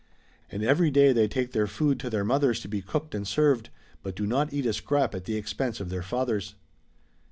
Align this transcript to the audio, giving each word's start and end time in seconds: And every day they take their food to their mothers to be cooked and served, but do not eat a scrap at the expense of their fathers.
And 0.51 0.63
every 0.63 0.89
day 0.89 1.13
they 1.13 1.27
take 1.27 1.51
their 1.51 1.67
food 1.67 1.99
to 1.99 2.09
their 2.09 2.23
mothers 2.25 2.59
to 2.61 2.67
be 2.67 2.81
cooked 2.81 3.13
and 3.13 3.27
served, 3.27 3.69
but 4.01 4.15
do 4.15 4.25
not 4.25 4.51
eat 4.51 4.65
a 4.65 4.73
scrap 4.73 5.13
at 5.13 5.25
the 5.25 5.37
expense 5.37 5.79
of 5.79 5.89
their 5.89 6.01
fathers. 6.01 6.55